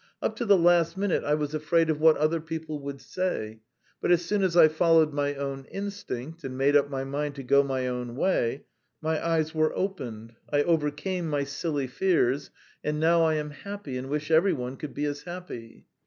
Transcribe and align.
Up 0.19 0.35
to 0.37 0.45
the 0.45 0.57
last 0.57 0.97
minute 0.97 1.23
I 1.23 1.35
was 1.35 1.53
afraid 1.53 1.87
of 1.91 1.99
what 2.01 2.17
other 2.17 2.41
people 2.41 2.79
would 2.79 2.99
say, 2.99 3.59
but 4.01 4.09
as 4.09 4.25
soon 4.25 4.41
as 4.41 4.57
I 4.57 4.67
followed 4.67 5.13
my 5.13 5.35
own 5.35 5.65
instinct 5.65 6.43
and 6.43 6.57
made 6.57 6.75
up 6.75 6.89
my 6.89 7.03
mind 7.03 7.35
to 7.35 7.43
go 7.43 7.61
my 7.61 7.85
own 7.87 8.15
way, 8.15 8.63
my 8.99 9.23
eyes 9.23 9.53
were 9.53 9.75
opened, 9.77 10.33
I 10.51 10.63
overcame 10.63 11.27
my 11.29 11.43
silly 11.43 11.85
fears, 11.85 12.49
and 12.83 12.99
now 12.99 13.21
I 13.23 13.35
am 13.35 13.51
happy 13.51 13.95
and 13.95 14.09
wish 14.09 14.31
every 14.31 14.53
one 14.53 14.75
could 14.75 14.95
be 14.95 15.05
as 15.05 15.21
happy!" 15.21 15.85